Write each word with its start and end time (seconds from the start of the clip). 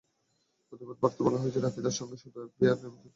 প্রতিবাদ 0.73 0.97
বার্তায় 1.01 1.23
বলা 1.27 1.39
হয়েছে, 1.41 1.59
রাফিদার 1.59 1.97
সঙ্গে 1.99 2.17
শুধু 2.23 2.37
এফবিআই 2.41 2.69
নিয়মিত 2.71 2.81
যোগাযোগ 2.81 2.93
রাখছে। 2.95 3.09